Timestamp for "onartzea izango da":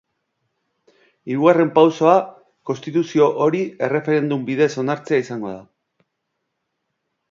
4.87-5.65